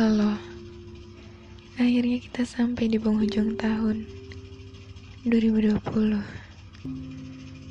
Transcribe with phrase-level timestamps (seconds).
[0.00, 0.32] Halo,
[1.76, 4.08] akhirnya kita sampai di penghujung tahun
[5.28, 5.76] 2020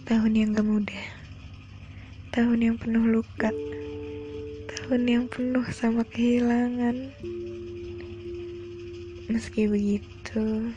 [0.05, 1.05] Tahun yang gak mudah.
[2.29, 3.49] Tahun yang penuh luka.
[4.69, 7.09] Tahun yang penuh sama kehilangan.
[9.25, 10.69] Meski begitu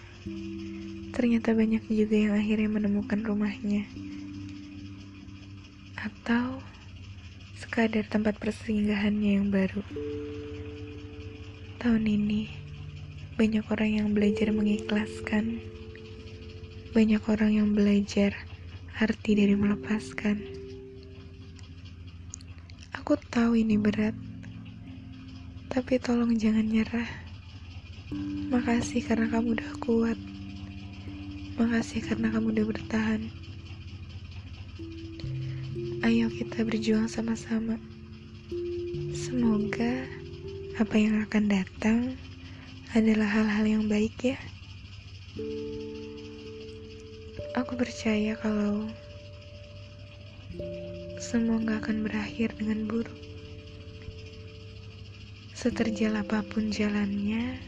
[1.13, 3.85] Ternyata banyak juga yang akhirnya menemukan rumahnya.
[6.01, 6.65] Atau
[7.61, 9.85] sekadar tempat persinggahannya yang baru.
[11.83, 12.47] Tahun ini,
[13.35, 15.59] banyak orang yang belajar mengikhlaskan,
[16.95, 18.39] banyak orang yang belajar
[19.03, 20.39] arti dari melepaskan.
[22.95, 24.15] Aku tahu ini berat,
[25.75, 27.11] tapi tolong jangan nyerah.
[28.55, 30.19] Makasih karena kamu udah kuat.
[31.59, 33.27] Makasih karena kamu udah bertahan.
[36.07, 37.75] Ayo kita berjuang sama-sama.
[39.19, 40.22] Semoga
[40.81, 42.17] apa yang akan datang
[42.97, 44.41] adalah hal-hal yang baik ya.
[47.53, 48.89] Aku percaya kalau
[51.21, 53.21] semua gak akan berakhir dengan buruk.
[55.53, 57.61] Seterjal apa pun jalannya,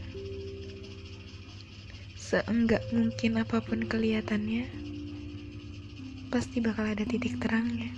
[2.17, 4.65] seenggak mungkin apa pun kelihatannya,
[6.33, 7.93] pasti bakal ada titik terangnya.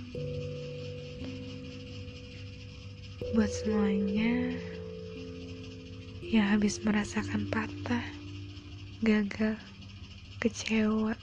[3.32, 4.67] Buat semuanya
[6.28, 8.04] yang habis merasakan patah,
[9.00, 9.56] gagal,
[10.44, 11.16] kecewa,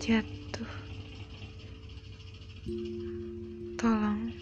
[0.00, 0.72] jatuh,
[3.76, 4.32] tolong,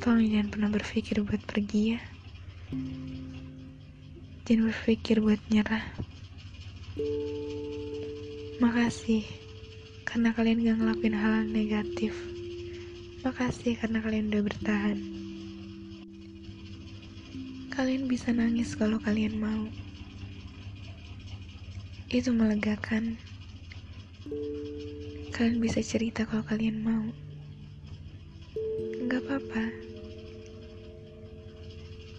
[0.00, 2.00] tolong jangan pernah berpikir buat pergi ya.
[4.48, 5.84] Jangan berpikir buat nyerah.
[8.64, 9.28] Makasih
[10.08, 12.16] karena kalian gak ngelakuin hal, negatif.
[13.28, 15.27] Makasih karena kalian udah bertahan.
[17.78, 19.70] Kalian bisa nangis kalau kalian mau.
[22.10, 23.22] Itu melegakan.
[25.30, 27.06] Kalian bisa cerita kalau kalian mau.
[29.06, 29.70] Gak apa-apa.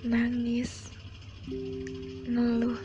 [0.08, 0.96] Nangis,
[2.24, 2.80] ngeluh,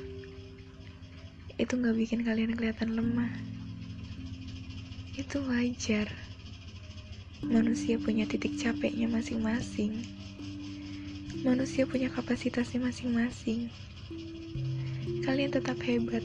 [1.54, 3.30] itu gak bikin kalian kelihatan lemah.
[5.14, 6.10] Itu wajar.
[7.38, 10.23] Manusia punya titik capeknya masing-masing.
[11.44, 13.68] Manusia punya kapasitasnya masing-masing.
[15.28, 16.24] Kalian tetap hebat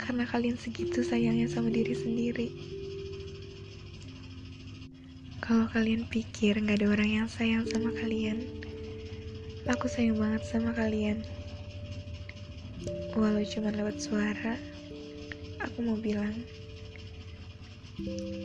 [0.00, 2.48] karena kalian segitu sayangnya sama diri sendiri.
[5.44, 8.40] Kalau kalian pikir gak ada orang yang sayang sama kalian,
[9.68, 11.20] aku sayang banget sama kalian.
[13.12, 14.56] Walau cuma lewat suara,
[15.60, 16.32] aku mau bilang,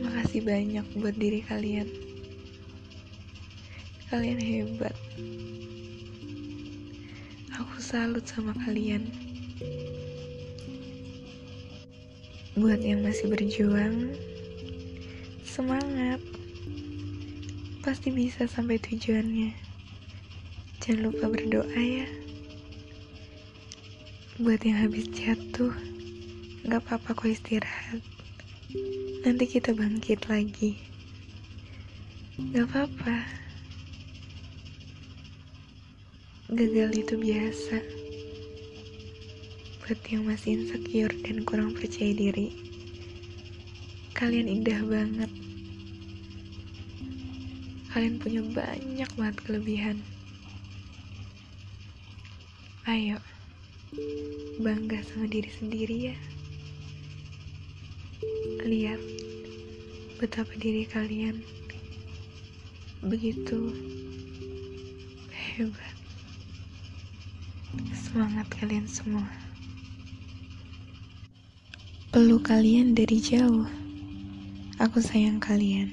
[0.03, 1.87] makasih banyak buat diri kalian.
[4.11, 4.91] Kalian hebat.
[7.55, 9.07] Aku salut sama kalian.
[12.59, 14.11] Buat yang masih berjuang,
[15.47, 16.19] semangat.
[17.79, 19.55] Pasti bisa sampai tujuannya.
[20.83, 22.03] Jangan lupa berdoa ya.
[24.35, 25.71] Buat yang habis jatuh,
[26.67, 28.03] gak apa-apa kok istirahat.
[29.23, 30.75] Nanti kita bangkit lagi.
[32.51, 33.44] Gak apa-apa.
[36.45, 37.81] Gagal itu biasa.
[39.81, 42.53] Buat yang masih insecure dan kurang percaya diri,
[44.13, 45.31] kalian indah banget.
[47.89, 49.97] Kalian punya banyak banget kelebihan.
[52.85, 53.17] Ayo
[54.61, 56.17] bangga sama diri sendiri ya.
[58.61, 59.01] Lihat
[60.21, 61.41] betapa diri kalian
[63.01, 63.73] begitu
[65.33, 66.04] hebat.
[68.15, 69.27] Semangat kalian semua.
[72.15, 73.67] Peluk kalian dari jauh.
[74.79, 75.91] Aku sayang kalian.